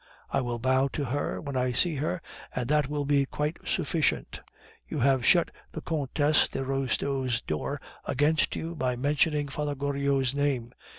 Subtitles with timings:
[0.31, 2.23] I will bow to her when I see her,
[2.55, 4.41] and that will be quite sufficient.
[4.87, 10.71] You have shut the Comtesse de Restaud's door against you by mentioning Father Goriot's name.